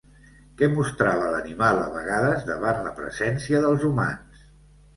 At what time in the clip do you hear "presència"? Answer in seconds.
3.03-3.63